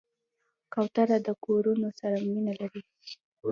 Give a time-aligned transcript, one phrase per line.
[0.73, 2.81] کوتره د کورونو سره مینه لري.